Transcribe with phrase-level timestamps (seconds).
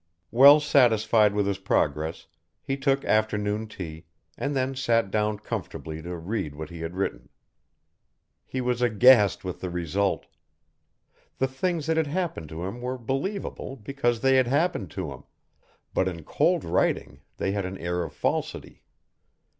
[0.31, 2.25] Well satisfied with his progress
[2.63, 7.29] he took afternoon tea, and then sat down comfortably to read what he had written.
[8.43, 10.25] He was aghast with the result.
[11.37, 15.23] The things that had happened to him were believable because they had happened to him,
[15.93, 18.83] but in cold writing they had an air of falsity.